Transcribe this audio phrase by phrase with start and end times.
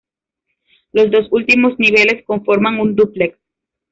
[0.93, 3.37] Los dos últimos niveles conforman un "dúplex".